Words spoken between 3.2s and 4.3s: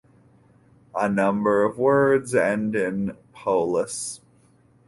"-polis".